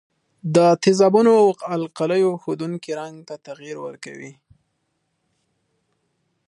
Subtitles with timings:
[0.55, 4.33] د تیزابونو او القلیو ښودونکي رنګ ته تغیر ورکوي.